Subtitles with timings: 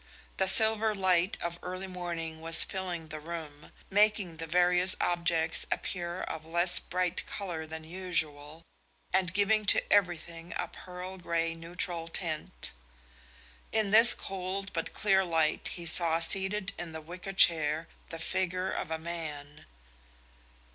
[0.37, 6.21] The silver light of early morning was filling the room, making the various objects appear
[6.23, 8.63] of less bright colour than usual,
[9.13, 12.71] and giving to everything a pearl grey neutral tint.
[13.71, 18.71] In this cold but clear light he saw seated in the wicker chair the figure
[18.71, 19.67] of a man.